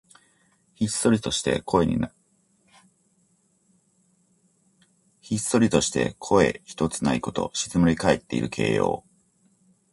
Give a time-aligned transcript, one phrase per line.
[0.73, 1.83] ひっそりとして声
[6.65, 7.51] ひとつないこと。
[7.53, 9.03] 静まりかえっている形容。